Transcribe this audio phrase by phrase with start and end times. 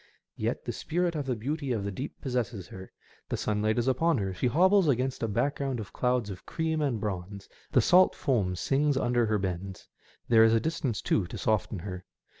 [0.35, 2.91] Yet the spirit of the beauty of the deep possesses her;
[3.29, 6.81] the sunlight is upon her; she hobbles against a back groimd of clouds of cream
[6.81, 9.87] and bronze, the salt foam pings under her bends,
[10.27, 12.03] there is distance, too, to soften her.